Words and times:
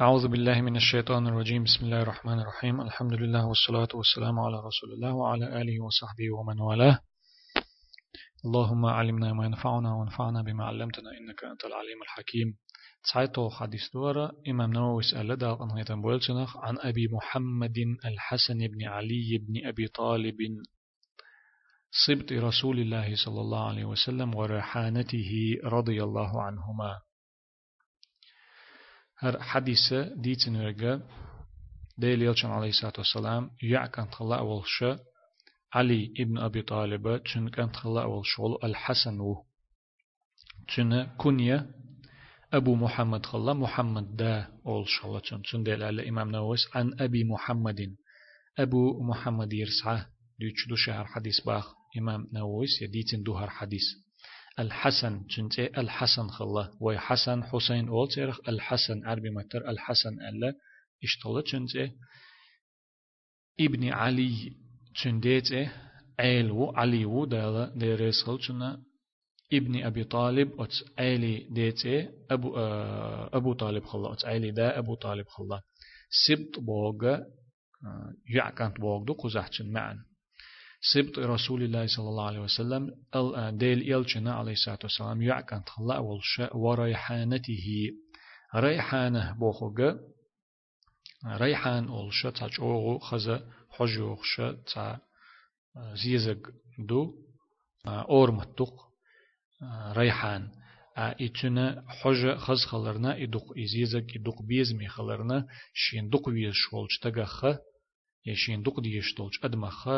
أعوذ 0.00 0.28
بالله 0.28 0.60
من 0.60 0.76
الشيطان 0.76 1.26
الرجيم. 1.26 1.64
بسم 1.64 1.84
الله 1.84 2.02
الرحمن 2.02 2.40
الرحيم. 2.40 2.80
الحمد 2.80 3.12
لله 3.12 3.46
والصلاة 3.46 3.88
والسلام 3.94 4.40
على 4.40 4.56
رسول 4.56 4.92
الله 4.92 5.12
وعلى 5.12 5.62
آله 5.62 5.84
وصحبه 5.84 6.30
ومن 6.38 6.60
والاه. 6.60 6.98
اللهم 8.44 8.86
علمنا 8.86 9.32
ما 9.32 9.44
ينفعنا 9.44 9.94
وانفعنا 9.94 10.42
بما 10.42 10.64
علمتنا 10.64 11.10
إنك 11.10 11.44
أنت 11.44 11.64
العليم 11.64 12.02
الحكيم. 12.02 12.56
تسعيتو 13.04 13.50
حديث 13.50 13.80
دورة 13.94 14.32
إمام 14.48 14.72
نووي 14.72 15.02
سأل 15.02 15.36
داق 15.36 15.62
عن 16.56 16.78
أبي 16.78 17.08
محمد 17.12 17.78
الحسن 18.04 18.58
بن 18.58 18.84
علي 18.84 19.38
بن 19.38 19.66
أبي 19.66 19.88
طالب 19.88 20.38
صبت 22.06 22.32
رسول 22.32 22.78
الله 22.80 23.14
صلى 23.24 23.40
الله 23.40 23.68
عليه 23.68 23.84
وسلم 23.84 24.34
وريحانته 24.34 25.32
رضي 25.64 26.02
الله 26.02 26.42
عنهما. 26.42 27.11
هر 29.22 29.42
حديث 29.42 29.94
ديتن 30.16 30.56
ورقة 30.56 31.00
ديل 31.98 32.22
يلشن 32.22 32.48
عليه 32.48 32.68
الصلاة 32.68 32.92
والسلام 32.98 33.50
يعكن 33.62 34.10
تخلا 34.10 34.38
أول 34.38 34.62
شيء 34.66 34.96
علي 35.74 36.12
ابن 36.18 36.38
أبي 36.38 36.62
طالب 36.62 37.22
تشن 37.22 37.48
كان 37.48 37.72
تخلا 37.72 38.02
أول 38.02 38.22
شغل 38.26 38.58
الحسن 38.64 39.20
و. 39.20 39.44
تشن 40.68 41.06
كنية 41.18 41.66
أبو 42.52 42.74
محمد 42.74 43.26
خلا 43.26 43.52
محمد 43.52 44.16
دا 44.16 44.48
أول 44.66 44.88
شغل 44.88 45.20
تشن 45.20 45.42
تشن 45.42 45.62
ديل 45.62 45.82
على 45.82 46.08
إمام 46.08 46.30
نووس 46.30 46.76
عن 46.76 46.94
أبي 47.00 47.24
محمد 47.24 47.96
أبو 48.58 49.02
محمد 49.02 49.52
يرسعه 49.52 50.06
ديتشدو 50.40 50.76
شهر 50.76 51.04
حديث 51.04 51.40
باخ 51.46 51.74
إمام 51.98 52.26
نووس 52.32 52.82
يديتن 52.82 53.22
دوهر 53.22 53.50
حديث. 53.50 54.01
الحسن 54.58 55.26
جنتي 55.26 55.66
الحسن 55.80 56.28
خلا 56.28 56.70
وي 56.80 56.98
حسن 56.98 57.44
حسين 57.44 57.88
أول 57.88 58.08
تيرخ 58.08 58.48
الحسن 58.48 59.06
عربي 59.06 59.30
متر 59.30 59.68
الحسن 59.70 60.14
ألا 60.28 60.54
اشتغل 61.04 61.44
جنتي 61.44 61.92
ابن 63.60 63.88
علي 63.88 64.56
جنديتي 65.04 65.68
عيلو 66.20 66.70
عليو 66.70 67.24
دالا 67.24 67.72
ديريس 67.76 68.22
خلچنا 68.22 68.82
ابن 69.52 69.84
أبي 69.84 70.04
طالب 70.04 70.60
أتس 70.60 70.84
عيلي 70.98 71.48
ديتي 71.50 72.08
أبو 72.30 72.56
آه 72.56 73.30
أبو 73.36 73.52
طالب 73.52 73.84
خلا 73.84 74.12
أتس 74.12 74.24
عيلي 74.24 74.50
دا 74.50 74.78
أبو 74.78 74.94
طالب 74.94 75.26
خلا 75.28 75.60
سبت 76.26 76.58
بوغا 76.60 77.14
آه 77.84 78.12
يعكانت 78.28 78.80
بوغدو 78.80 79.12
قزحچن 79.12 79.72
معن. 79.72 79.98
سبط 80.82 81.18
رسول 81.18 81.62
الله 81.62 81.86
صلى 81.86 82.08
الله 82.08 82.26
عليه 82.26 82.40
وسلم 82.40 82.90
ديل 83.58 83.94
إلشنا 83.94 84.34
عليه 84.34 84.52
الصلاة 84.52 84.78
والسلام 84.82 85.22
يعكن 85.22 85.64
تخلا 85.64 85.98
والشاء 85.98 86.56
وريحانته. 86.56 87.90
ريحانه 88.54 89.32
بوخوغا 89.32 89.98
ريحان 91.26 91.88
أولشا 91.88 92.30
تاج 92.30 92.50
أوغو 92.58 92.98
خزا 92.98 93.40
حجوغشا 93.70 94.52
تا 94.74 94.98
زيزق 96.04 96.38
دو 96.88 97.14
أور 97.86 98.30
متوق 98.30 98.74
ريحان. 99.96 100.48
إتنا 100.96 101.84
حجة 101.88 102.36
خز 102.36 102.64
خلرنا 102.64 103.22
إدوق 103.22 103.52
إزيزق 103.58 104.06
إدوق 104.16 104.42
بيزمي 104.42 104.88
خلرنا 104.88 105.46
شين 105.74 106.08
دوق 106.08 106.28
ويش 106.28 106.56
شولج 106.70 106.90
تغخ 107.02 107.46
يشين 108.26 108.62
دوق 108.62 108.80
ديش 108.80 109.14
تولج 109.14 109.32
أدمخ 109.44 109.88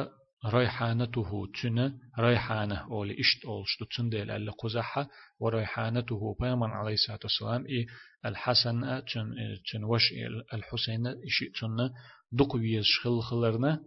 ريحانته 0.47 1.47
تنا 1.63 1.99
ريحانة 2.19 2.77
أولي 2.91 3.21
إشت 3.21 3.45
أول 3.45 3.65
شتو 3.67 3.85
تندل 3.85 4.31
ألا 4.31 4.53
قزحة 4.53 5.09
وريحانته 5.41 6.37
بيمن 6.41 6.71
عليه 6.71 6.95
الصلاة 6.95 7.19
والسلام 7.23 7.67
إي 7.67 7.87
الحسن 8.27 9.05
تن 9.05 9.35
تن 9.73 9.85
وش 9.85 10.13
الحسين 10.53 11.07
إشي 11.07 11.47
تن 11.61 11.91
دقويز 12.33 12.85
شخل 12.85 13.21
خلرنا 13.21 13.85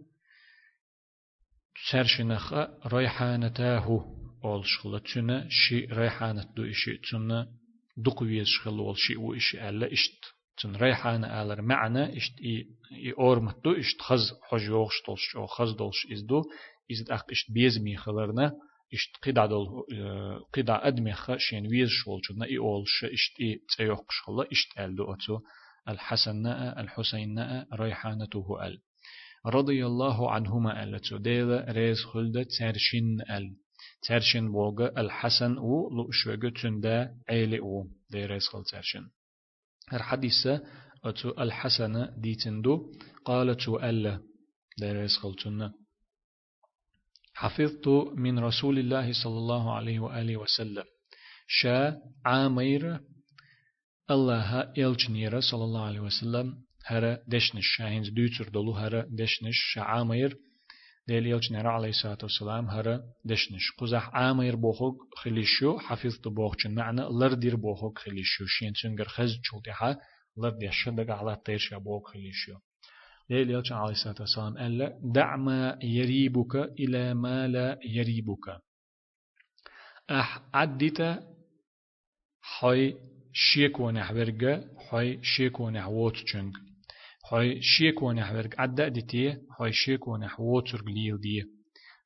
سرشنخ 1.90 2.52
ريحانته 2.86 3.84
أول 4.44 4.66
شخل 4.66 5.00
تنا 5.00 5.46
شي 5.50 5.84
ريحانة 5.84 6.42
دو 6.56 6.64
إشي 6.64 6.96
تن 6.96 7.46
دقويز 7.96 8.46
شخل 8.46 8.78
أول 8.78 8.98
شي 8.98 9.16
وإشي 9.16 9.68
ألا 9.68 9.92
إشت. 9.92 10.37
تن 10.62 10.76
ريحان 10.76 11.24
آلر 11.24 11.62
معنى 11.62 12.16
إشت 12.16 12.40
إي 12.40 12.66
إي 12.92 13.12
اورمتو 13.18 13.72
إشت 13.72 14.02
خز 14.02 14.32
حج 14.50 14.62
يوغش 14.62 15.02
تولش 15.06 15.36
أو 15.36 15.46
خز 15.46 15.72
دولش 15.72 16.06
إزدو 16.12 16.42
إزد 16.92 17.10
أق 17.10 17.30
إشت 17.30 17.52
بيزمي 17.52 17.96
خلرنا 17.96 18.52
إشت 18.94 19.16
قدع 19.26 19.46
دول 19.46 19.66
قدع 20.54 20.88
ادمي 20.88 21.12
خشين 21.12 21.66
ويز 21.66 21.88
شولجنا 21.88 22.46
إي 22.46 22.58
أولش 22.58 23.04
إشت 23.04 23.40
إي 23.40 23.60
تسيوقش 23.68 24.20
خلا 24.26 24.44
إشت 24.52 24.78
الدو 24.78 25.12
أتو 25.12 25.40
الحسن 25.88 26.46
الحسين 26.82 27.64
ريحانته 27.72 28.66
آل 28.66 28.78
رضي 29.46 29.86
الله 29.86 30.30
عنهما 30.30 30.82
ألتو 30.84 31.16
ديلا 31.16 31.72
ريز 31.72 32.04
خلد 32.04 32.46
ترشين 32.58 33.20
آل. 33.20 33.56
ترشين 34.08 34.52
بوغا 34.52 35.00
الحسن 35.00 35.58
و 35.58 35.90
لؤشوغا 35.90 36.50
تندا 36.62 37.14
عيلي 37.30 37.58
أو 37.58 37.86
دي 38.10 38.26
ريز 38.26 38.46
خلد 38.46 38.64
ترشين 38.64 39.08
هر 39.88 40.02
حديثة 40.02 40.60
أتو 41.04 41.30
الحسنة 41.30 42.14
ديتندو 42.16 42.92
قالت 43.24 43.68
ألا 43.68 44.20
دارس 44.78 45.16
خلتنا 45.16 45.72
حفظت 47.34 47.88
من 48.16 48.38
رسول 48.38 48.78
الله 48.78 49.12
صلى 49.12 49.38
الله 49.38 49.74
عليه 49.74 49.98
وآله 50.00 50.36
وسلم. 50.36 50.84
شا 51.46 51.96
عامير 52.26 53.00
الله 54.10 54.72
يلجنير 54.76 55.40
صلى 55.40 55.64
الله 55.64 55.84
عليه 55.86 56.00
وسلم 56.00 56.54
هر 56.86 57.18
دشنش 57.28 57.66
شاهنز 57.76 58.08
دوتر 58.08 58.48
دولو 58.48 58.72
هر 58.72 59.06
دشنش 59.10 59.56
شا 59.72 59.80
عامير 59.80 60.36
ديل 61.08 61.26
يلجنير 61.26 61.66
عليه 61.66 61.88
الصلاة 61.88 62.18
والسلام 62.22 62.64
هر 62.70 63.00
دشنش. 63.24 63.72
قزح 63.78 64.10
عامير 64.14 64.56
بوخوك 64.56 64.96
خليشو 65.16 65.78
حفظت 65.78 66.28
بوخشن 66.28 66.74
معنى 66.74 67.02
لردير 67.02 67.56
بوخوك 67.56 67.98
خليشو 67.98 68.44
شين 68.46 68.72
تنجر 68.82 69.08
خز 69.08 69.32
جلتها 69.46 70.00
لردي 70.36 70.68
الشدق 70.68 71.14
على 71.14 71.32
الطير 71.32 71.68
بوخ 71.72 72.12
خليشو 72.12 72.58
ديل 73.30 73.50
يلجن 73.50 73.76
عليه 73.76 73.92
الصلاة 73.92 74.14
والسلام 74.20 74.58
ألا 74.58 74.98
دع 75.02 75.36
ما 75.36 75.78
يريبك 75.82 76.56
إلى 76.56 77.14
ما 77.14 77.48
لا 77.48 77.78
يريبك 77.84 78.46
أح 80.10 80.42
عدت 80.54 81.00
حي 82.42 82.94
شيك 83.32 83.80
ونحبرجة 83.80 84.64
حي 84.90 85.18
شيك 85.22 85.60
ونحوت 85.60 86.16
جنگ 86.34 86.67
هاي 87.32 87.62
شيك 87.62 88.02
ونح 88.02 88.32
ورق 88.32 88.60
عدا 88.60 88.88
دتي 88.88 89.36
هاي 89.60 89.72
شيك 89.72 90.08
ونح 90.08 90.40
ووتر 90.40 90.82
ليل 90.86 91.20
دي. 91.20 91.44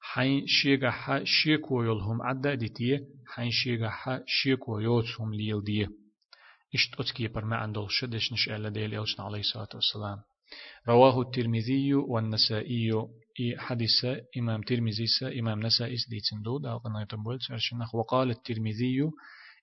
حين 0.00 0.46
شيك 0.46 0.84
ح 0.84 1.22
شيك 1.24 1.70
ويلهم 1.70 2.22
عدا 2.22 2.54
دتي 2.54 3.00
حين 3.26 3.50
شيك 3.50 3.84
ح 3.84 4.20
شيك 4.26 4.68
ويوتهم 4.68 5.34
ليل 5.34 5.64
دي. 5.64 5.86
إشت 6.74 7.00
أتكي 7.00 7.28
برما 7.28 7.56
عندل 7.56 7.86
شدش 7.90 8.32
نش 8.32 8.48
ألا 8.48 8.68
ديل 8.68 8.94
إلشنا 8.94 9.24
عليه 9.24 9.40
الصلاة 9.40 9.68
والسلام. 9.74 10.18
رواه 10.88 11.20
الترمذي 11.20 11.94
والنسائي 11.94 12.92
إي 13.40 13.58
حديث 13.58 14.04
إمام 14.38 14.60
ترمذي 14.62 15.06
إمام 15.40 15.60
نسائي 15.66 15.96
ديتن 16.10 16.42
دود 16.42 16.66
أو 16.66 16.78
قناة 16.78 17.06
وقال 17.94 18.30
الترمذي 18.30 19.10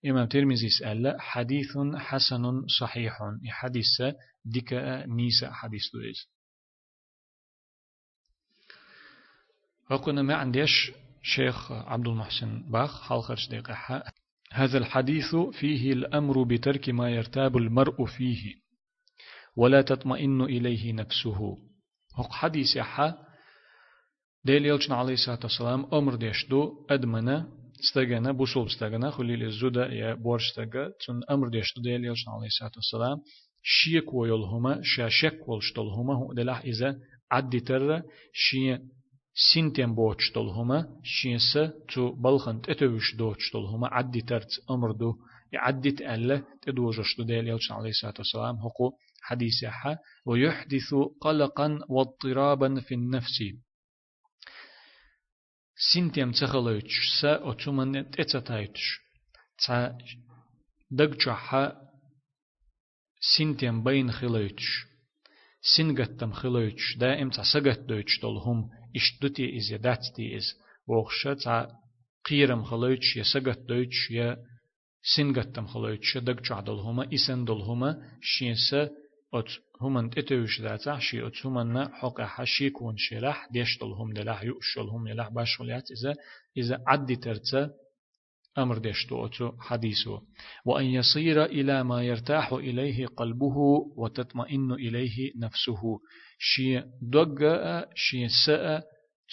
إمام 0.06 0.28
ترمذي 0.28 0.70
سأل 0.70 1.22
حديث 1.22 1.78
حسن 1.96 2.68
صحيح. 2.80 3.20
حديث 3.48 4.02
ديك 4.46 4.74
ميسا 5.08 5.52
حديث 5.52 5.82
دويز. 5.94 6.30
وقلنا 9.92 10.22
ما 10.22 10.36
عنديش 10.36 10.92
شيخ 11.24 11.72
عبد 11.72 12.08
المحسن 12.08 12.72
باخ 12.72 13.10
حلقة 13.10 13.36
دقيقة. 13.50 14.04
هذا 14.52 14.78
الحديث 14.78 15.36
فيه 15.36 15.94
الأمر 15.94 16.44
بترك 16.44 16.90
ما 16.90 17.10
يرتاب 17.10 17.58
المرء 17.58 18.06
فيه 18.06 18.56
ولا 19.56 19.81
تطمئن 19.81 20.42
إليه 20.42 20.94
نفسه. 20.94 21.57
هق 22.16 22.31
حديث 22.31 22.78
حا 22.78 23.30
ديل 24.45 24.66
يلجن 24.66 24.94
عليه 24.94 25.13
الصلاة 25.13 25.40
والسلام 25.44 25.94
أمر 25.94 26.16
ديشدو 26.16 26.86
أدمنا 26.90 27.58
استغنا 27.84 28.31
بوصول 28.31 28.68
استغنا 28.68 29.12
خليل 29.12 29.44
الزودا 29.44 29.86
يا 29.94 30.14
بورش 30.14 30.50
استغا 30.50 30.92
تون 31.06 31.22
أمر 31.31 31.48
ديشدو 31.50 31.81
ديل 31.81 32.06
يلجن 32.06 32.31
عليه 32.31 32.48
الصلاة 32.48 32.72
والسلام 32.76 33.18
شيك 33.64 34.14
ويلهما 34.14 34.80
شاشك 34.84 35.50
ولشتلهما 35.50 36.14
هو 36.16 36.34
دلح 36.34 36.60
إذا 36.60 36.96
عدي 37.31 37.60
تر 37.60 38.02
شي 38.34 38.78
سنتين 39.54 39.96
بوشتلهما 39.96 40.88
شيس 41.04 41.58
تو 41.94 42.12
بلخن 42.12 42.62
تتوش 42.62 43.16
دوشتلهما 43.16 43.88
عدي 43.88 44.22
ترت 44.22 44.52
أمر 44.72 44.92
دو 44.92 45.16
يعدي 45.54 45.92
تألا 45.92 46.44
تدوجش 46.62 47.22
ديل 47.22 47.48
يلجن 47.48 47.76
عليه 47.76 47.90
الصلاة 47.90 48.14
والسلام 48.18 48.56
هو 48.56 48.92
حديث 49.22 49.66
ويحدث 50.26 50.94
قلقا 51.22 51.80
واضطرابا 51.90 52.80
في 52.80 52.96
النفس 52.96 53.38
سنتيم 55.80 56.31
تخلوش 56.31 57.22
سا 57.22 57.52
أتمنى 57.52 58.04
تتتايتش 58.04 59.00
تا 59.66 59.98
دقجحا 60.92 61.76
سنتم 63.38 63.84
بين 63.84 64.12
خلوتش 64.12 64.86
سنغتم 65.62 66.31
خلوتش 66.31 66.98
دائم 66.98 67.30
تعسقت 67.30 67.80
دوتش 67.80 68.20
دولهم 68.22 68.70
اشتدتي 68.96 69.58
إز 69.58 69.72
يداتتي 69.72 70.38
إز 70.38 70.46
وخشة 70.88 71.34
تع 71.34 71.68
قيرم 72.26 72.64
خلوتش 72.64 73.18
يسقت 73.18 73.60
دوتش 73.60 74.12
يا 74.12 74.38
سنغتم 75.16 75.68
خلوتش 75.68 76.18
دق 76.18 76.42
جعدلهما 76.42 77.14
إسن 77.14 77.46
دلهما 77.46 77.90
شينسا 78.22 78.90
أت 79.34 79.50
همان 79.81 80.10
تتوش 80.10 80.62
داتا 80.62 81.00
شي 81.00 81.28
أت 81.28 81.46
همان 81.46 81.90
حق 81.94 82.22
حشي 82.22 82.70
كون 82.70 82.98
شلح 82.98 83.48
ديشتلهم 83.52 84.14
دلح 84.14 84.44
يؤشلهم 84.44 85.08
يلح 85.08 85.30
باشوليات 85.30 85.92
إذا 85.92 86.16
إذا 86.58 86.84
عدي 86.88 87.16
ترتا 87.16 87.72
أمر 88.58 88.78
دشتو 88.78 89.26
أتو 89.26 89.52
حديثه 89.60 90.22
وأن 90.66 90.86
يصير 90.86 91.46
إلى 91.46 91.84
ما 91.84 92.04
يرتاح 92.04 92.54
إليه 92.54 93.08
قلبه 93.08 93.58
وتطمئن 93.98 94.72
إليه 94.72 95.31
نفسه. 95.36 96.00
شي 96.40 96.81
دقاء 97.02 97.90
شي 97.96 98.28
ساء 98.46 98.84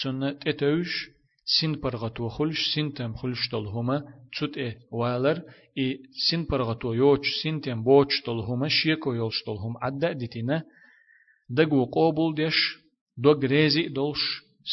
تن 0.02 0.38
تتوش 0.38 1.15
سين 1.45 1.71
برغتو 1.81 2.29
خلش 2.29 2.59
سين 2.75 2.93
تم 2.93 3.13
خلش 3.13 3.53
هما 3.53 4.03
تسوت 4.33 4.57
إيه 4.57 4.77
والر 4.91 5.37
إي 5.77 5.99
سين 6.29 6.45
برغتو 6.49 6.93
يوش 6.93 7.27
سين 7.43 7.61
تم 7.61 7.83
بوش 7.83 8.29
هما 8.29 8.67
شيكو 8.67 9.13
يوش 9.13 9.43
هم 9.47 9.73
عدا 9.81 10.11
ديتنا 10.11 10.63
دقو 11.49 11.85
قوبل 11.85 12.35
ديش 12.35 12.57
دوغ 13.17 13.39
ريزي 13.45 13.87
دولش 13.87 14.23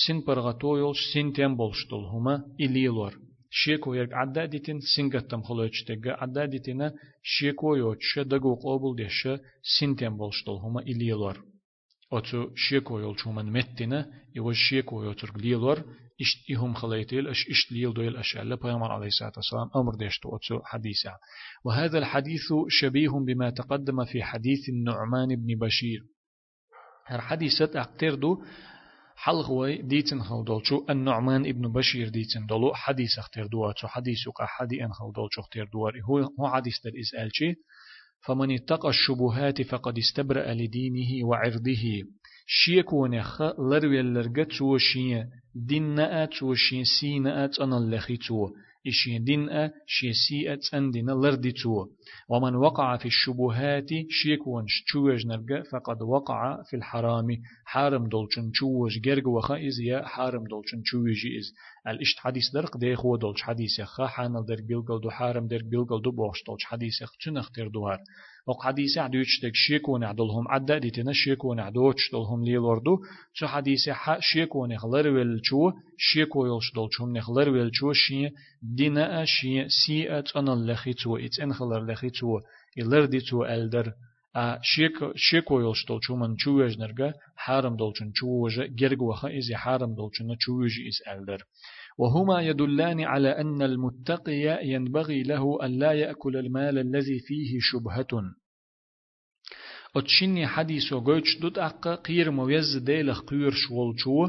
سين 0.06 0.20
برغتو 0.26 0.76
يوش 0.76 0.98
سين 1.12 1.32
تم 1.32 1.56
بولش 1.56 1.86
هما 1.92 2.34
إليلور 2.60 3.28
شيكو 3.50 3.94
يرك 3.94 4.12
عدا 4.12 4.44
ديتين 4.44 4.80
سينغتم 4.80 5.42
خلوش 5.42 5.84
تيغا 5.84 6.12
عدا 6.12 6.44
ديتينا 6.44 6.94
شيكو 7.22 7.74
يوتش 7.74 8.18
دغو 8.18 8.54
قوبل 8.54 8.96
ديش 8.96 9.28
سينتم 9.78 10.16
بولشتول 10.16 10.56
هما 10.56 10.80
إليلور 10.80 11.36
أتو 12.17 12.55
شيكو 12.55 12.99
يولش 12.99 13.27
هما 13.27 13.43
متنا 13.43 14.11
يوش 14.35 14.57
شيكو 14.69 15.03
يوترق 15.03 15.37
ليلور 15.37 15.83
إشت 16.21 16.51
إهم 16.51 16.73
خليتيل 16.73 17.27
أش 17.27 17.47
إشت 17.49 17.71
ليل 17.71 17.93
دويل 17.93 18.17
أشعل 18.17 18.57
بيامر 18.57 18.91
عليه 18.91 19.07
الصلاة 19.07 19.31
والسلام 19.35 19.69
أمر 19.75 19.95
ديشتو 19.95 20.35
أتو 20.35 20.59
حديثا 20.63 21.15
وهذا 21.65 21.97
الحديث 21.97 22.53
شبيه 22.69 23.09
بما 23.09 23.49
تقدم 23.49 24.05
في 24.05 24.23
حديث 24.23 24.69
النعمان 24.69 25.35
بن 25.35 25.59
بشير 25.59 25.99
هر 27.07 27.21
حديثة 27.21 27.81
أقتردو 27.81 28.43
حلغوي 29.15 29.81
ديتن 29.81 30.21
خلدولشو 30.21 30.85
النعمان 30.89 31.45
ابن 31.45 31.71
بشير 31.71 32.09
ديتن 32.09 32.45
دولو 32.45 32.73
حديث 32.73 33.19
اختير 33.19 33.47
دواتشو 33.47 33.87
حديث 33.87 34.27
وقع 34.27 34.45
حدي 34.45 34.85
ان 34.85 34.93
خلدولشو 34.93 35.41
اختير 35.41 35.69
دوار 35.73 35.93
هو 36.39 36.47
حديث 36.47 36.73
در 36.83 36.91
إسألشي 36.99 37.55
فمن 38.25 38.51
اتقى 38.51 38.89
الشبهات 38.89 39.61
فقد 39.61 39.97
استبرأ 39.97 40.53
لدينه 40.53 41.27
وعرضه. 41.27 42.03
شيك 42.45 42.93
ونخ 42.93 43.41
لروي 43.41 44.01
لرغت 44.01 44.51
سو 44.51 44.77
شيه 44.77 45.29
دين 45.55 45.95
نأت 45.95 46.33
سو 46.33 46.53
شين 46.53 46.83
سي 46.83 47.19
نأت 47.19 47.59
أنا 47.59 47.77
اللخي 47.77 48.17
إشين 48.87 49.23
دين 49.23 49.49
أ 49.49 49.71
شي 49.87 50.13
سي 50.13 50.53
أتسن 50.53 50.91
دين 50.91 51.09
لردي 51.09 51.51
تو 51.51 51.87
ومن 52.29 52.55
وقع 52.55 52.97
في 52.97 53.05
الشبهات 53.05 53.89
شيك 54.09 54.47
ونش 54.47 54.83
تشوج 54.87 55.27
نرجع 55.27 55.63
فقد 55.71 56.01
وقع 56.01 56.63
في 56.63 56.75
الحرام. 56.75 57.27
حارم 57.65 58.07
دولشن 58.07 58.51
تشوج 58.51 58.99
جرج 59.01 59.27
وخائز 59.27 59.79
يا 59.79 60.01
حارم 60.05 60.43
دولشن 60.43 60.81
تشوج 60.83 61.21
إز 61.39 61.53
الإشت 61.87 62.19
حديث 62.19 62.43
درق 62.53 62.77
ده 62.77 62.95
هو 62.95 63.15
دولش 63.15 63.41
حديث 63.41 63.79
يخا 63.79 64.07
حان 64.07 64.45
در 64.45 64.61
بيلقل 64.67 65.01
دو 65.01 65.09
حارم 65.09 65.47
در 65.47 65.61
بيلقل 65.61 66.01
دو 66.01 66.11
بوش 66.11 66.43
دولش 66.47 66.63
حديث 66.65 67.01
يخ 67.01 67.11
تنختر 67.25 67.67
دوار. 67.67 67.99
وق 68.47 68.63
حديث 68.63 68.97
عدوش 68.97 69.39
تك 69.41 69.51
شيكون 69.53 70.03
عدلهم 70.03 70.47
عدا 70.47 70.77
ديتنا 70.77 71.11
شيكون 71.13 71.59
عدوش 71.59 72.11
دلهم 72.11 72.43
ليلوردو 72.43 72.97
شو 73.33 73.47
حديث 73.47 73.89
ح 73.89 74.19
شيكون 74.19 74.77
خلر 74.77 75.07
ويل 75.07 75.39
شو 75.43 75.71
شيكو 75.97 76.45
يلش 76.45 76.71
دلشهم 76.75 77.17
نخلر 77.17 77.49
ويل 77.49 77.69
شو 77.73 77.93
شي 77.93 78.29
دينا 78.61 79.25
شي 79.25 79.69
سي 79.69 80.19
ات 80.19 80.35
أنا 80.35 80.71
لخي 80.71 80.93
تو 80.93 81.17
ات 81.17 81.39
ان 81.39 81.53
خلر 81.53 81.91
لخي 81.91 82.09
تو 82.09 82.39
يلر 82.77 83.05
دي 83.05 83.19
تو 83.19 83.45
الدر 83.45 83.93
ا 84.35 84.59
شيك 84.61 84.97
شيكو 85.15 85.59
يلش 85.59 85.85
دلشو 85.89 86.15
من 86.15 86.37
شو 86.37 86.61
يجنرغا 86.61 87.13
حرم 87.35 87.75
دلشن 87.75 88.11
شو 88.15 88.27
وجه 88.27 88.67
جرغ 88.79 89.03
وخا 89.03 89.27
از 89.37 89.51
وهما 91.97 92.41
يدلان 92.41 93.01
على 93.01 93.29
أن 93.29 93.61
المتقي 93.61 94.67
ينبغي 94.67 95.23
له 95.23 95.65
أن 95.65 95.79
لا 95.79 95.91
يأكل 95.91 96.37
المال 96.37 96.77
الذي 96.77 97.19
فيه 97.19 97.57
شبهة. 97.59 98.33
أتشني 99.95 100.47
حديث 100.47 100.93
وقوش 100.93 101.39
دوت 101.41 101.57
أقا 101.57 101.95
قير 101.95 102.31
مويز 102.31 102.77
ديلخ 102.77 103.21
قير 103.21 103.51
شوال 103.51 103.99
شو؟ 103.99 104.27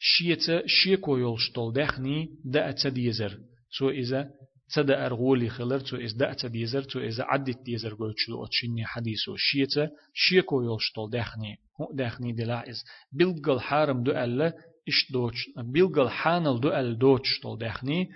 شيتا 0.00 0.62
شيكو 0.66 1.16
يولشتول 1.16 1.72
دخني 1.72 2.28
دا 2.44 2.70
أتديزر 2.70 3.38
سو 3.78 3.90
إذا 3.90 4.30
تدا 4.74 5.06
أرغولي 5.06 5.48
خلر 5.48 5.78
تو 5.80 5.96
إز 5.96 6.12
دا 6.12 6.30
أتديزر 6.30 6.82
تو 6.82 7.00
إذا 7.00 7.24
عدت 7.24 7.62
ديزر 7.62 7.94
قوش 7.94 8.28
دو 8.28 8.44
أتشني 8.44 8.84
حديثو 8.84 9.36
شيتا 9.36 9.90
شيكو 10.14 10.62
يولشتول 10.62 11.10
دخني 11.10 11.56
هو 11.80 11.92
دخني 11.94 12.32
دلا 12.32 12.70
إز 12.70 12.84
بلغل 13.12 13.60
حارم 13.60 14.02
دو 14.02 14.12
ألا 14.12 14.52
إش 14.88 15.12
دوش 15.12 15.50
بيلقل 15.72 16.08
حانل 16.08 16.60
دو 16.60 16.68
أل 16.68 16.98
دوش 16.98 17.40
تول 17.42 17.58
دخني. 17.58 18.08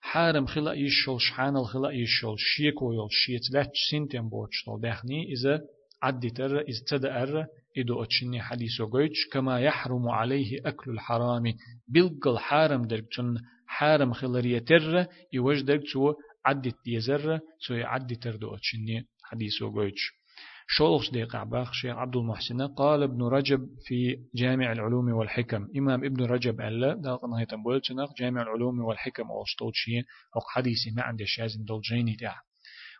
حارم 0.00 0.46
خلا 0.46 0.72
يشول 0.72 1.20
شحانل 1.20 1.64
خلا 1.64 1.90
يشول 1.90 2.36
شيكو 2.38 2.92
يول 2.92 3.08
شيت 3.10 3.50
لاتش 3.52 3.78
سنتين 3.90 4.28
بوش 4.28 4.64
تول 4.64 4.80
دخني. 4.80 5.32
إذا 5.32 5.60
عدي 6.02 6.30
تر 6.30 6.60
إذا 6.60 6.84
تدأر 6.86 7.46
إدو 7.78 8.02
أتشني 8.02 8.42
حديثو 8.42 8.86
قويتش 8.86 9.28
كما 9.32 9.60
يحرم 9.60 10.08
عليه 10.08 10.58
أكل 10.66 10.90
الحرام. 10.90 11.44
بيلقل 11.88 12.38
حارم 12.38 12.82
درجتن 12.82 13.36
حارم 13.66 14.12
خلرية 14.12 14.58
تر 14.58 15.06
يوج 15.32 15.60
درجتو 15.60 16.14
عدت 16.46 16.76
يزر 16.86 17.40
سو 17.58 17.74
يعدي 17.74 18.14
تر 18.14 18.36
دو 18.36 18.54
أتشني 18.54 19.06
حديثو 19.24 19.70
قويتش 19.70 20.23
شولخ 20.66 21.10
ديق 21.10 21.36
عباخ 21.36 21.72
شيخ 21.72 21.96
عبد 21.96 22.16
المحسن 22.16 22.66
قال 22.66 23.02
ابن 23.02 23.22
رجب 23.22 23.68
في 23.86 24.16
جامع 24.34 24.72
العلوم 24.72 25.12
والحكم. 25.12 25.68
إمام 25.76 26.04
ابن 26.04 26.24
رجب 26.24 26.60
ألا 26.60 26.94
داق 26.94 27.24
نهاية 27.24 27.62
بولتنق 27.64 28.14
جامع 28.18 28.42
العلوم 28.42 28.80
والحكم 28.80 29.30
أوشتوتشي 29.30 29.98
وق 30.36 30.48
حديثي 30.48 30.90
ما 30.96 31.02
عند 31.02 31.22
شازن 31.24 31.64
دولجيني 31.64 32.16
دع. 32.20 32.34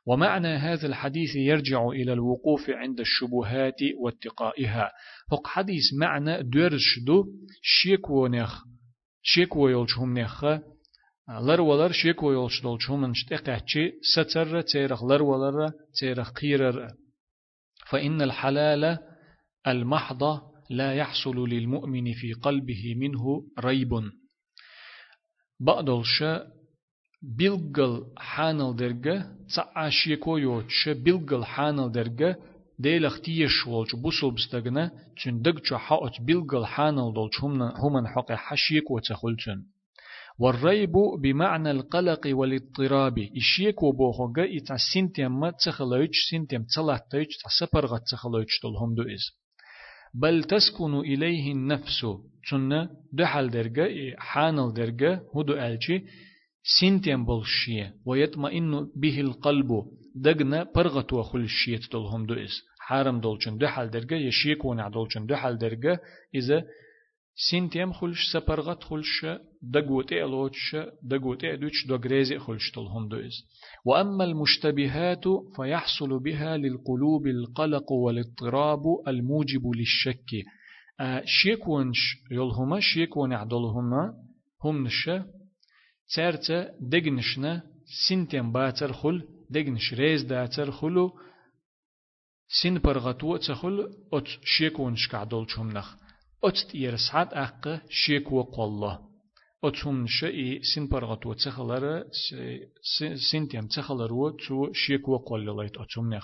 ومعنى 0.07 0.49
هذا 0.49 0.87
الحديث 0.87 1.37
يرجع 1.37 1.89
إلى 1.89 2.13
الوقوف 2.13 2.71
عند 2.71 3.01
الشبهات 3.01 3.79
واتقائها. 4.01 4.91
فق 5.31 5.47
حديث 5.47 5.95
معنى 6.01 6.43
درش 6.43 6.99
دو 7.07 7.25
شيكو 7.63 8.27
نخ 8.27 8.65
شيكو 9.23 9.69
يلجهم 9.69 10.19
نخ 10.19 10.45
لر 11.29 11.61
ولر 11.61 11.93
شيكو 11.93 12.33
يلش 12.33 12.63
دولجهم 12.63 13.05
نشتقاتشي 13.05 13.93
ستر 14.15 14.61
تيرخ 14.61 15.05
لر 15.05 15.23
ولر 15.23 15.71
تيرخ 16.01 16.31
قيرر. 16.31 17.04
فإن 17.95 18.23
الحلال 18.23 18.99
المحض 19.67 20.23
لا 20.71 20.95
يحصل 20.95 21.49
للمؤمن 21.49 22.13
في 22.13 22.33
قلبه 22.33 22.95
منه 22.95 23.45
ريب. 23.59 24.11
بقدلش 25.61 26.25
بلغل 27.23 28.07
حانل 28.17 28.77
درجة 28.77 29.27
تعاشيكو 29.57 30.37
يوتش 30.37 30.89
بلغل 30.89 31.45
حانل 31.45 31.93
درجة 31.93 32.37
ديل 32.79 33.07
اختيش 33.07 33.67
ولج 33.67 33.97
بوسل 33.97 34.31
بستغنا 34.31 34.91
تن 35.25 35.43
دغچ 35.43 35.73
حاوت 35.75 36.21
بلغل 36.21 36.67
حانل 36.67 37.15
دولچ 37.15 37.45
هم 37.83 38.07
حق 38.07 38.33
حشيك 38.33 38.91
وتخلتن 38.91 39.63
والريب 40.39 40.93
بمعنى 41.23 41.71
القلق 41.71 42.21
والاضطراب. 42.27 43.19
إشيك 43.19 43.83
وبوخوغا 43.83 44.45
إتا 44.57 44.77
سنتيم 44.95 45.41
ما 45.41 45.51
تخلوش 45.51 46.17
سنتيم 46.31 46.67
تلاتيش 46.75 47.29
تسبرغ 47.45 47.99
تخلوش 47.99 48.61
تلهم 48.63 48.95
دو 48.95 49.03
إز. 49.03 49.25
بل 50.15 50.45
تسكن 50.45 50.95
إليه 50.95 51.53
النفس. 51.53 52.07
تن 52.51 52.89
دحل 53.13 53.51
درجة 53.51 54.15
حانل 54.19 54.73
درجة 54.75 55.23
هدو 55.37 55.53
ألشي 55.53 56.05
سنتيم 56.81 57.27
بلشية 57.27 57.95
ويطمئن 58.07 58.91
به 58.97 59.21
القلب. 59.21 59.71
دغنا 60.15 60.67
برغت 60.77 61.13
وخلشية 61.13 61.81
تلهم 61.93 62.27
دو 62.27 62.35
إز. 62.35 62.55
حارم 62.87 63.21
دولچن 63.21 63.59
دحل 63.59 63.91
درجة 63.91 64.15
يشيك 64.15 64.65
ونع 64.65 64.89
دولچن 64.89 65.27
دحل 65.27 65.59
درجة 65.59 66.01
إذا 66.35 66.65
سنتيم 67.37 67.93
خلش 67.93 68.33
سپرغت 68.33 68.85
خلش 68.85 69.27
دقوت 69.63 70.13
إلوتش 70.13 70.77
دقوت 71.03 71.45
إدوش 71.45 71.87
دقريزي 71.87 72.39
خلش 72.39 72.71
تلهم 72.71 73.09
دوز 73.09 73.33
وأما 73.85 74.25
المشتبهات 74.25 75.25
فيحصل 75.57 76.23
بها 76.23 76.57
للقلوب 76.57 77.27
القلق 77.27 77.93
والاضطراب 77.93 78.83
الموجب 79.09 79.67
للشك. 79.77 80.31
شيكونش 81.25 82.17
يلهما 82.31 82.81
شيكون 82.81 83.33
عدلهما 83.33 84.15
هم 84.65 84.87
نشا 84.87 85.25
تارتا 86.15 86.69
دقنشنا 86.81 87.63
سنتيم 88.09 88.53
باتر 88.53 88.93
خل 88.93 89.23
دقنش 89.51 89.95
ريز 89.95 90.23
داتر 90.23 90.71
خلو 90.71 91.13
سين 92.49 92.79
برغتو 92.79 93.37
تخل 93.37 93.91
أت 94.13 94.27
شيكون 94.45 94.97
شكعدول 94.97 95.51
شمنخ 95.51 95.95
أت 95.95 96.04
تير 96.71 96.97
سعد 96.97 97.35
أق 97.35 97.81
شيكو 97.89 98.43
قوالله 98.43 99.01
أتهم 99.65 100.07
شيء 100.07 100.63
سين 100.63 100.89
برغتو 100.89 101.33
تخلر 101.33 102.05
سين 103.31 103.49
تيم 103.49 103.67
تخلر 103.67 104.31
تو 104.49 104.73
شيكو 104.73 105.17
قوالله 105.17 105.67
أتهم 105.67 106.21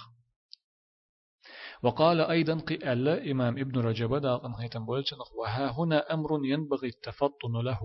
وقال 1.82 2.20
أيضا 2.20 2.58
قال 2.58 3.08
إمام 3.08 3.58
ابن 3.58 3.80
رجب 3.80 4.14
داقن 4.14 4.52
هيتم 4.52 4.86
بولتنخ 4.86 5.34
وها 5.34 5.70
هنا 5.78 6.14
أمر 6.14 6.40
ينبغي 6.44 6.88
التفطن 6.88 7.52
له 7.64 7.80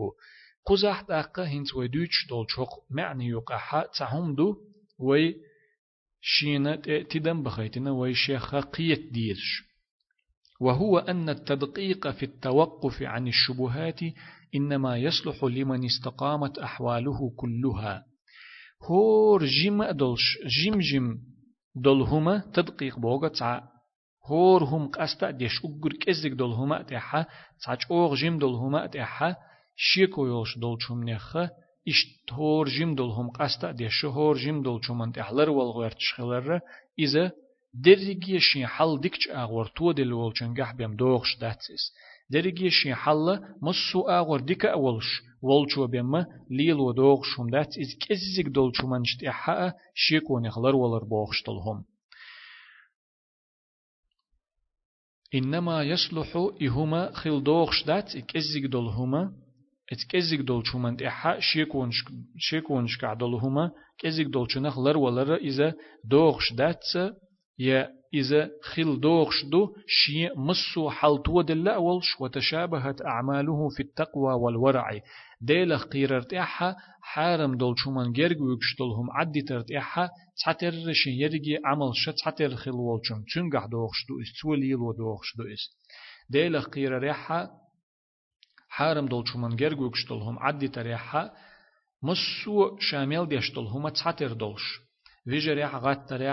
قزح 0.65 1.01
داقة 1.01 1.43
هنت 1.43 1.75
ويدوش 1.75 2.27
دول 2.29 2.45
شوق 2.49 2.85
معني 2.89 3.27
يقحا 3.27 3.85
تعمدو 3.99 4.55
وي 4.99 5.35
شينة 6.21 6.75
تدم 7.09 7.43
بخيتنا 7.43 7.91
وي 7.91 8.13
شيخ 8.13 8.55
قيت 8.55 9.11
ديرش 9.11 9.63
وهو 10.59 10.97
أن 10.97 11.29
التدقيق 11.29 12.07
في 12.07 12.23
التوقف 12.23 13.01
عن 13.01 13.27
الشبهات 13.27 13.99
إنما 14.55 14.97
يصلح 14.97 15.43
لمن 15.43 15.85
استقامت 15.85 16.57
أحواله 16.57 17.31
كلها. 17.35 18.05
هور 18.83 19.45
جيم 19.45 19.83
دولش 19.83 20.37
جيم 20.63 20.79
جيم 20.79 21.17
دولهما 21.75 22.43
تدقيق 22.53 22.99
بوغا 22.99 23.61
هور 24.25 24.63
هم 24.63 24.87
قستا 24.87 25.31
ديش 25.31 25.61
أقر 25.65 25.93
كزك 25.93 26.31
دول 26.31 26.51
هما 26.51 26.81
تحا 26.81 27.25
تاج 27.65 27.77
أوغ 27.91 28.15
جيم 28.15 28.39
دول 28.39 28.53
هما 28.53 28.87
تحا 28.87 29.35
شيكو 29.75 30.25
يولش 30.25 30.57
دول 30.57 30.77
شم 30.81 31.09
نخا 31.09 31.49
إش 31.87 32.05
هور 32.31 32.69
جيم 32.69 32.95
دول 32.95 33.09
هم 33.09 33.29
قستا 33.29 33.71
ديش. 33.71 34.05
هور 34.05 34.37
جيم 34.37 34.61
دول 34.61 34.85
شمان 34.85 35.11
تحلر 35.11 35.49
والغير 35.49 35.91
تشخلر 35.91 36.59
إذا 36.99 37.31
درجي 37.83 38.39
شين 38.39 38.67
حل 38.67 38.99
ديكش 39.01 39.27
أغور 39.27 39.67
تو 39.75 39.91
دل 39.91 40.13
والشنجح 40.13 40.71
بيم 40.71 40.95
دوغش 40.95 41.37
داتسيس 41.41 41.93
درجي 42.29 42.69
شين 42.69 42.95
حل 42.95 43.39
مسو 43.61 44.01
أغور 44.09 44.39
ديك 44.39 44.65
أولش 44.65 45.21
والشو 45.41 45.87
بيم 45.87 46.25
ليل 46.49 46.79
ودوغش 46.79 47.39
هم 47.39 47.49
داتس 47.49 47.77
إذ 47.77 47.89
كزك 48.09 48.47
دول 48.49 48.71
شمان 48.75 49.03
شتحا 49.03 49.73
شيكو 49.95 50.39
نخلر 50.39 50.75
والر 50.75 51.03
بوغش 51.03 51.43
دلهم 51.47 51.85
إنما 55.35 55.83
يصلح 55.83 56.49
إهما 56.61 57.11
خل 57.11 57.43
دوغش 57.43 57.83
دات 57.83 58.15
إكزيك 58.15 58.65
دول 58.65 58.87
هما 58.87 59.33
إتكزيك 59.91 60.41
دول 60.41 60.67
شومن 60.67 61.03
إحا 61.03 61.39
شيكونش 61.39 62.03
شيكونش 62.37 62.97
كعدول 62.97 63.35
هما 63.35 63.71
كزيك 63.99 64.27
دول 64.27 64.51
شنخ 64.51 64.79
لر 64.79 64.97
ولر 64.97 65.35
إذا 65.35 65.73
دوغش 66.03 66.53
دات 66.53 66.83
يا 67.59 67.89
إذا 68.13 68.49
خل 68.61 68.99
دوغش 68.99 69.45
دو 69.45 69.75
شي 69.87 70.29
مصو 70.35 70.89
حلتو 70.89 71.41
دل 71.41 71.67
أولش 71.67 72.21
وتشابهت 72.21 73.01
أعماله 73.01 73.69
في 73.69 73.83
التقوى 73.83 74.33
والورع. 74.33 74.99
ديلخ 75.41 75.83
قيررت 75.83 76.33
إحا 76.33 76.75
حارم 77.01 77.57
دول 77.57 77.75
شومان 77.79 78.13
جرگ 78.13 78.41
ويكشتلهم 78.41 79.11
عدي 79.11 79.41
ترت 79.41 79.71
إحا 79.71 80.09
تعتر 80.45 80.71
شن 80.93 81.11
يرجي 81.11 81.57
عمل 81.65 81.91
شت 81.93 82.15
تعتر 82.23 82.55
خل 82.55 82.71
والشم 82.71 83.23
تنجح 83.33 83.65
دوغش 83.65 84.05
دو 84.09 84.21
إس 84.21 84.41
توليل 84.41 84.75
ودوغش 84.75 85.37
دو 85.37 85.43
إس 85.43 85.63
ديلخ 86.29 86.67
قيرر 86.69 87.11
إحا 87.11 87.49
حارم 88.69 89.05
دول 89.05 89.27
شومان 89.27 89.55
جرگ 89.55 89.79
ويكشتلهم 89.79 90.39
عدي 90.39 90.67
تر 90.67 90.93
إحا 90.93 91.31
مسو 92.03 92.77
شامل 92.79 93.27
ديشتلهم 93.27 93.89
تعتر 93.89 94.33
دولش. 94.33 94.79
ويجر 95.27 95.65
إحا 95.65 95.79
غات 95.79 96.09
تر 96.09 96.31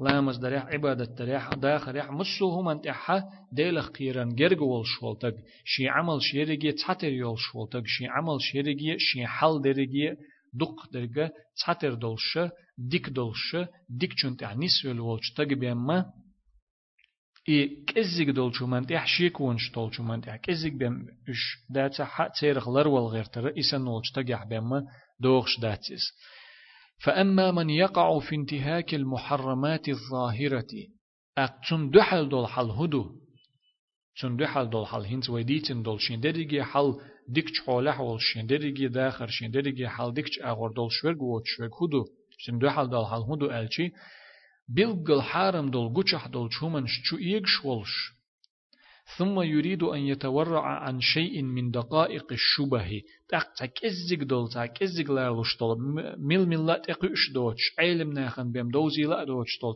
لامز 0.00 0.36
دريح 0.36 0.66
عبادة 0.66 1.04
دريح 1.04 1.54
داخل 1.54 1.92
ريح 1.92 2.10
مسو 2.10 2.50
هم 2.50 2.68
انت 2.68 2.86
احا 2.86 3.22
ديلخ 3.52 3.88
قيران 3.88 4.34
جرغول 4.34 4.86
شولتك 4.86 5.34
شي 5.64 5.88
عمل 5.88 6.22
شيرجي 6.22 6.72
تحتر 6.72 7.08
يول 7.08 7.38
شولتك 7.38 7.82
شي 7.86 8.06
عمل 8.06 8.40
شيرجي 8.40 8.98
شي 8.98 9.26
حل 9.26 9.62
درجي 9.62 10.16
دق 10.54 10.92
درجة 10.92 11.32
تحتر 11.60 11.94
دولش 11.94 12.38
ديك 12.78 13.08
دولش 13.08 13.56
ديك 13.88 14.12
چونت 14.12 14.44
نيس 14.44 14.84
ولولش 14.84 15.30
تگ 15.36 15.54
بيما 15.54 16.12
إي 17.48 17.84
كزيك 17.86 18.28
دولشو 18.28 18.66
من 18.66 18.86
تح 18.86 19.06
شيك 19.06 19.40
ونش 19.40 19.70
دولشو 19.74 20.02
من 20.02 20.20
تح 20.20 20.36
كزيك 20.36 20.72
بيم 20.72 21.06
إش 21.28 21.42
داتا 21.70 22.04
حق 22.04 22.28
تيرغ 22.28 22.70
لرول 22.70 23.02
غير 23.02 23.24
ترى 23.24 23.52
فأما 27.03 27.51
من 27.51 27.69
يقع 27.69 28.19
في 28.19 28.35
انتهاك 28.35 28.93
المحرمات 28.93 29.89
الظاهرة 29.89 30.67
أقتن 31.37 31.89
دحل 31.89 32.29
دول 32.29 32.47
حل 32.47 32.69
هدو 32.69 33.21
تن 34.21 34.35
دحل 34.37 34.69
دول 34.69 34.87
حل 34.87 35.05
هنت 35.05 35.29
ويديتن 35.29 35.81
دول 35.81 36.01
شين 36.01 36.19
درجي 36.19 36.63
حل 36.63 36.95
ديكش 37.29 37.59
حوله 37.65 38.01
وول 38.01 38.21
شين 38.21 38.47
درجي 38.47 38.87
داخر 38.87 39.27
شين 39.27 39.51
درجي 39.51 39.87
حل 39.87 40.13
ديكش 40.13 40.39
أغور 40.39 40.71
دول 40.71 40.91
شوك 40.91 41.21
ووت 41.21 41.43
شوك 41.45 41.83
هدو 41.83 42.05
تن 42.45 42.57
دحل 42.57 42.89
دول 42.89 43.05
حل 43.05 43.21
هدو 43.31 43.45
ألشي 43.51 43.91
بيلقل 44.69 45.21
حارم 45.21 45.71
دول 45.71 45.93
قچح 45.93 46.27
دول 46.27 46.53
شومن 46.53 46.85
شو 46.87 47.17
إيقش 47.17 47.65
ولش 47.65 48.20
ثم 49.17 49.41
يريد 49.41 49.83
أن 49.83 49.99
يتورع 49.99 50.65
عن 50.65 51.01
شيء 51.01 51.41
من 51.41 51.71
دقائق 51.71 52.25
الشبه. 52.31 53.01
تاق 53.29 53.53
تكزك 53.53 54.23
دول 54.23 54.49
تكزك 54.49 55.09
لا 55.09 55.41
لشتول 55.41 55.77
مل 56.19 56.47
ملات 56.47 56.89
اقش 56.89 57.31
دوتش 57.33 57.73
علم 57.79 58.13
ناخن 58.13 58.51
بيم 58.51 58.69
دوزي 58.69 59.03
لا 59.03 59.23
دوتش 59.23 59.59
دول 59.61 59.75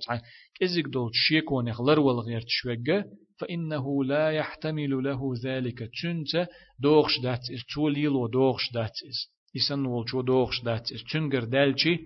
كزك 0.59 0.83
دول 0.83 1.11
شيكون 1.13 1.67
يخلر 1.67 1.99
والغير 1.99 2.41
تشوجة 2.41 3.05
فإنه 3.39 4.03
لا 4.03 4.31
يحتمل 4.31 5.03
له 5.03 5.33
ذلك. 5.43 5.79
تنت 6.01 6.47
دوغش 6.79 7.19
دات 7.19 7.51
إز 7.51 7.63
توليل 7.73 8.09
ودوغش 8.09 8.71
دات 8.73 8.91
إز. 9.09 9.19
إسن 9.57 9.85
والشو 9.85 10.21
دوغش 10.21 10.63
دات 10.63 10.91
إز. 10.91 11.03
تنجر 11.11 11.43
دالشي 11.43 11.99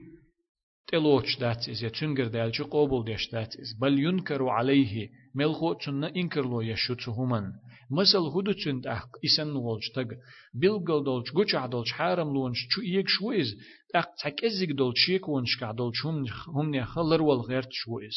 تلوش 0.87 1.39
دات 1.39 1.69
إز 1.69 1.83
يتنجر 1.83 2.27
دالشي 2.27 2.63
قوبل 2.63 3.05
ديش 3.05 3.31
دات 3.31 3.55
إز. 3.55 3.73
بل 3.81 3.99
ينكر 3.99 4.49
عليه 4.49 5.09
ملخو 5.35 5.73
تشنا 5.73 6.15
إنكر 6.15 6.41
لو 6.41 6.61
يشوتهمن 6.61 7.51
مثل 7.91 8.17
هدو 8.35 8.51
تشند 8.51 8.87
أخ 8.87 9.05
إسن 9.25 9.47
نولج 9.47 9.83
تگ 9.95 10.09
بيلگل 10.53 11.03
دولج 11.03 11.27
گوچ 11.37 11.55
عدولج 11.55 11.91
حارم 11.91 12.33
لونج 12.33 12.55
چو 12.71 12.81
إيك 12.81 13.07
شويز 13.07 13.55
أخ 13.95 14.05
تك 14.23 14.45
إزيك 14.45 14.71
دول 14.71 14.93
شيك 14.97 15.29
ونش 15.29 15.59
كعدولج 15.59 15.95
هم 16.05 16.25
هم 16.47 16.75
نخلر 16.75 17.21
والغير 17.21 17.65
شويز 17.69 18.15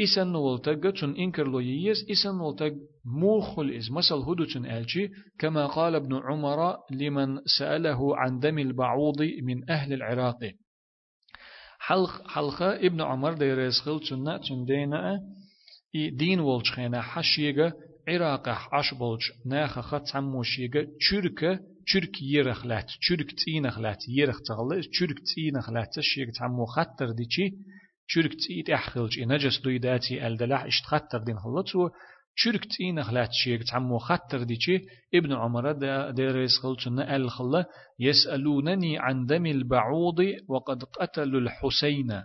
إسن 0.00 0.32
تگ 0.64 0.90
تشن 0.90 1.12
إنكر 1.16 1.46
لو 1.48 1.60
ييز 1.60 2.06
إسن 2.10 2.56
تگ 2.58 2.74
موخل 3.04 3.70
إز 3.70 3.90
مثل 3.90 4.14
هدو 4.14 4.44
تشن 4.44 4.66
ألشي 4.66 5.08
كما 5.38 5.66
قال 5.66 5.94
ابن 5.94 6.14
عمر 6.14 6.76
لمن 6.90 7.38
سأله 7.58 8.16
عن 8.16 8.38
دم 8.38 8.58
البعوض 8.58 9.22
من 9.22 9.70
أهل 9.70 9.92
العراق 9.92 10.38
حلق 11.78 12.28
حلقة 12.28 12.76
ابن 12.76 13.00
عمر 13.00 13.32
ديريز 13.32 13.80
خل 13.80 14.00
تشنا 14.00 14.38
تشن 14.38 14.64
دينا 14.64 15.20
إي 15.94 16.10
دين 16.10 16.40
ولش 16.40 16.72
خينا 16.72 17.02
حشيغا 17.02 17.72
عراق 18.08 18.48
عش 18.48 18.94
بولج 18.94 19.20
ناخ 19.46 19.80
خط 19.80 20.16
عموشيغا 20.16 20.86
تشركة 21.00 21.60
تشرك 21.86 22.22
يرخلات 22.22 22.86
تشرك 23.00 23.32
تينخلات 23.44 24.08
يرخ 24.08 24.40
تغل 24.40 24.84
تشرك 24.84 25.16
تينخلات 25.34 26.00
شيغ 26.00 26.26
تعمو 26.38 26.64
خطر 26.64 27.10
ديشي 27.10 27.50
تشرك 28.08 28.34
تيت 28.34 28.70
احخلج 28.70 29.20
نجس 29.20 29.60
دويداتي 29.60 30.26
الدلع 30.26 30.66
اشت 30.66 30.84
خطر 30.84 31.18
دين 31.18 31.38
خلطو 31.38 31.88
تشرك 32.36 32.64
تينخلات 32.64 33.28
شيغ 33.32 33.60
تعمو 33.70 33.98
خطر 33.98 34.42
ديشي 34.42 34.80
ابن 35.14 35.32
عمر 35.32 35.72
ديريس 36.10 36.58
خلچنا 36.62 37.16
الخلا 37.16 37.64
يسألونني 37.98 38.98
عن 38.98 39.26
دم 39.26 39.46
البعوض 39.46 40.18
وقد 40.48 40.84
قتلوا 40.84 41.40
الحسين 41.40 42.22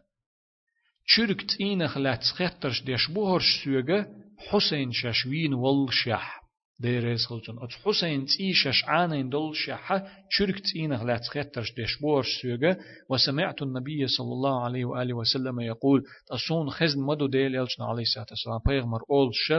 چرک 1.08 1.46
تینخ 1.58 1.98
لات 1.98 2.24
خطرش 2.24 2.84
دیش 2.84 3.08
بوهرش 3.08 3.64
سوگه 3.64 4.08
حسین 4.50 4.92
ششوین 4.92 5.54
والشح. 5.54 6.46
ديريز 6.80 7.26
خلجن 7.26 7.56
أت 7.62 7.70
حسين 7.86 8.26
تيشش 8.26 8.84
عانين 8.88 9.30
دول 9.30 9.56
شحة 9.56 10.08
شرك 10.30 10.60
تينه 10.60 11.04
لا 11.04 11.18
تخطرش 11.18 11.74
ديش 11.76 12.00
بورش 12.02 12.42
سوغة 12.42 12.78
وسمعت 13.10 13.62
النبي 13.62 14.08
صلى 14.08 14.32
الله 14.34 14.64
عليه 14.64 14.86
وآله 14.86 15.14
وسلم 15.14 15.60
يقول 15.60 16.04
تصون 16.28 16.70
خزن 16.70 17.02
مدو 17.02 17.28
ديل 17.28 17.56
يلجنا 17.56 17.86
عليه 17.86 18.02
الصلاة 18.02 18.26
والسلام 18.30 18.60
بيغمر 18.68 19.00
أول 19.12 19.30
ش 19.34 19.54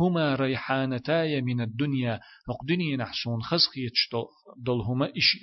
هما 0.00 0.34
ريحانتاي 0.34 1.40
من 1.40 1.60
الدنيا 1.60 2.20
نقدني 2.48 2.96
نحسون 2.96 3.42
خزخيتش 3.42 4.08
دول 4.64 4.80
هما 4.80 5.06
إشي 5.06 5.38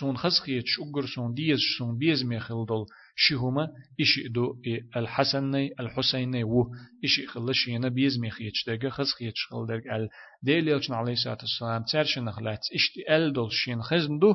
سون 0.00 0.16
خزخيتش 0.16 0.70
أقر 0.80 1.06
سون 1.06 1.34
ديز 1.34 1.58
سون 1.78 1.98
بيز 1.98 2.24
ميخل 2.24 2.66
دول 2.68 2.86
شهما 3.16 3.68
إشي 4.00 4.28
دو 4.28 4.56
الحسن 4.96 5.54
الحسين 5.54 6.44
و 6.44 6.64
إشي 7.04 7.26
خلش 7.26 7.68
ينا 7.68 7.88
بيز 7.88 8.18
ميخيتش 8.18 8.68
دقا 8.68 8.90
خز 8.90 9.12
خيتش 9.12 9.46
خل 9.50 9.66
درق 9.66 9.94
ال 9.94 10.08
ديل 10.42 10.68
يلچن 10.68 10.92
عليه 10.92 11.12
الصلاة 11.12 11.38
والسلام 11.40 11.84
ترشن 11.92 12.30
خلات 12.30 12.60
إشتي 12.74 13.16
ال 13.16 13.32
دول 13.32 13.52
شين 13.52 13.82
خزن 13.82 14.18
دو 14.18 14.34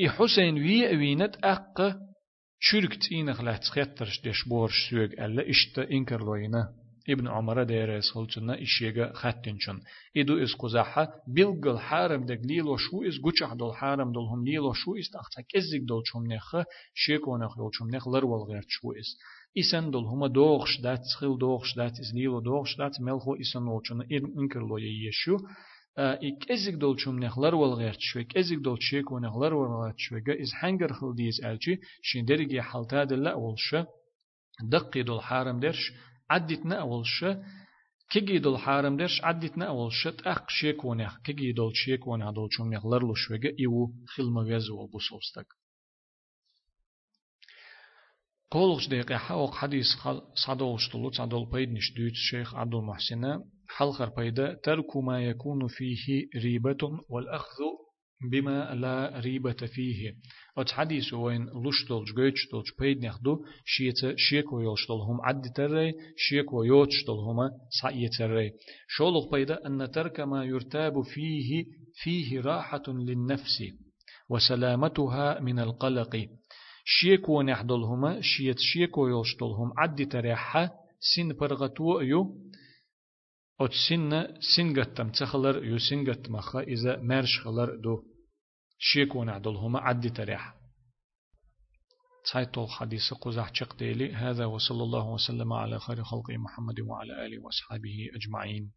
إي 0.00 0.10
حسين 0.10 0.54
وي 0.54 0.96
وينت 0.96 1.36
أق 1.44 1.96
شرك 2.60 2.94
تينخ 2.94 3.40
لا 3.40 3.56
تخيترش 3.56 4.20
ديش 4.20 4.48
بورش 4.48 4.90
سوق 4.90 5.10
ألا 5.24 5.50
إشت 5.50 5.78
إنكر 5.78 6.20
لوينا 6.20 6.79
ابن 7.08 7.28
عمر 7.28 7.62
دير 7.62 8.00
سلطنا 8.00 8.62
إشيغا 8.62 9.12
خاتنشن 9.12 9.80
إدو 10.16 10.42
إس 10.42 10.54
قزاحة 10.54 11.08
بلغل 11.28 11.78
حارم 11.78 12.26
دك 12.26 12.40
ليلو 12.44 12.76
شو 12.76 13.02
إس 13.02 13.18
قوچح 13.24 13.52
دول 13.52 13.74
حارم 13.74 14.12
دول 14.12 14.24
هم 14.24 14.44
ليلو 14.44 14.72
شو 14.72 14.96
إس 14.96 15.10
تختا 15.10 15.42
كزيك 15.48 15.82
دول 15.82 16.02
شم 16.06 16.26
نخ 16.32 16.56
شيكو 16.94 17.36
نخ 17.36 17.56
دول 17.56 17.70
شم 17.74 17.90
نخ 17.90 18.08
لرول 18.08 18.42
غير 18.48 18.64
شو 18.68 18.92
إس 18.92 19.16
إسن 19.58 19.90
دول 19.90 20.04
هما 20.04 20.26
دوغش 20.26 20.80
دات 20.80 21.00
سخيل 21.14 21.38
دوغش 21.38 21.76
دات 21.76 21.92
إس 21.92 22.14
ليلو 22.14 22.40
دوغش 22.40 22.76
دات 22.76 23.00
ملخو 23.00 23.34
إسن 23.34 23.60
لوچن 23.60 24.00
إنكر 24.38 24.60
لو 24.60 24.78
يشو 24.78 25.36
إك 25.98 26.50
إزيك 26.50 26.74
دول 26.74 27.00
شم 27.00 27.18
نخلر 27.18 27.54
والغير 27.54 27.96
شويك 27.98 28.36
إزيك 28.36 28.58
دول 28.58 28.82
شيك 28.82 29.12
ونخلر 29.12 29.54
والغير 29.54 29.94
شويك 29.96 30.28
إز 30.30 30.52
حنجر 30.52 30.92
خل 30.92 31.14
ديز 31.14 31.44
ألشي 31.44 31.78
شين 32.02 32.60
حالتا 32.62 33.04
دل 33.04 33.26
أولش 33.26 33.76
دقي 34.62 35.02
دول 35.02 35.20
حارم 35.20 35.60
درش 35.60 35.92
عدتنا 36.30 36.80
أولش 36.80 37.24
كيجي 38.10 38.38
دول 38.38 38.58
حارم 38.58 38.96
درش 38.96 39.20
عدتنا 39.24 39.68
أولش 39.68 40.08
تأخ 40.08 40.48
شيك 40.48 40.84
ونخ 40.84 41.18
كيجي 41.24 41.52
دول 41.52 41.76
شيك 41.76 42.06
ونخ 42.06 42.30
دول 42.30 42.48
شم 42.52 42.74
نخلر 42.74 43.02
لو 43.02 43.14
شويك 43.14 43.44
إيو 43.60 43.92
خلما 44.06 44.40
ويزو 44.40 44.86
بوسوستك 44.86 45.46
قولش 48.50 48.86
دقيقة 48.88 49.16
حوق 49.16 49.54
حديث 49.54 49.86
صدول 50.46 50.80
شطلو 50.80 51.10
صدول 51.10 51.50
بيد 51.50 51.72
نش 51.72 51.92
دوت 51.92 52.12
شيخ 52.14 52.54
عبد 52.54 52.74
المحسن 52.74 53.42
حلقر 53.68 54.08
بيدا 54.08 54.54
ترك 54.54 54.96
ما 54.96 55.24
يكون 55.24 55.68
فيه 55.68 56.28
ريبة 56.36 56.78
والأخذ 57.08 57.62
بما 58.22 58.74
لا 58.74 59.20
ريبة 59.20 59.52
فيه 59.52 60.14
أت 60.58 60.70
حديث 60.70 61.12
وين 61.12 61.46
لشتل 61.46 62.04
جوتشتل 62.04 62.62
بيد 62.78 63.04
نخدو 63.04 63.44
شيت 63.64 64.16
شيك 64.16 64.52
ويلشتل 64.52 64.92
هم 64.94 65.20
عد 65.20 65.52
تري 65.54 65.92
شيك 66.16 66.52
ويوتشتل 66.52 67.12
هم 67.12 67.50
سعي 67.82 68.08
تري 68.18 68.52
شولغ 68.88 69.30
بيدا 69.30 69.66
أن 69.66 69.90
ترك 69.90 70.20
ما 70.20 70.44
يرتاب 70.44 71.02
فيه 71.02 71.64
فيه 71.94 72.40
راحة 72.40 72.82
للنفس 72.88 73.62
وسلامتها 74.28 75.40
من 75.40 75.58
القلق 75.58 76.28
شيك 76.84 77.28
ونحدل 77.28 77.82
هما 77.82 78.20
شيت 78.20 78.58
شيك 78.58 78.98
ويلشتل 78.98 79.46
هم 79.46 79.72
عد 79.78 80.08
تريحة 80.08 80.70
سن 81.00 81.32
برغتو 81.32 82.00
يو 82.00 82.36
أت 83.60 83.72
سن 83.88 84.26
سنجتم 84.56 85.10
تخلر 85.10 85.64
يو 85.64 85.78
سنجت 85.78 86.30
مخا 86.30 86.60
إذا 86.60 87.00
مرش 87.02 87.40
خلر 87.40 87.76
دو 87.76 88.09
شيكون 88.82 89.28
عدلهما 89.28 89.80
عد 89.80 90.12
تريح 90.12 90.54
تايتل 92.32 92.66
حديث 92.68 93.14
قزح 93.14 93.52
ديلي 93.78 94.14
هذا 94.14 94.44
وصلى 94.44 94.82
الله 94.82 95.06
وسلم 95.08 95.52
على 95.52 95.80
خير 95.80 96.04
خلق 96.04 96.30
محمد 96.30 96.80
وعلى 96.80 97.26
آله 97.26 97.42
وأصحابه 97.42 98.08
أجمعين. 98.14 98.72